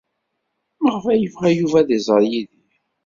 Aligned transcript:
Maɣef 0.83 1.05
ay 1.11 1.19
yebɣa 1.21 1.49
Yuba 1.57 1.77
ad 1.81 1.89
iẓer 1.97 2.23
Yidir? 2.31 2.75